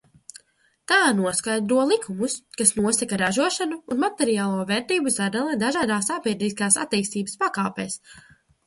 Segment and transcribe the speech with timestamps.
[0.91, 8.05] Tā noskaidro likumus, kas nosaka ražošanu un materiālo vērtību sadali dažādās sabiedrības attīstības pakāpēs.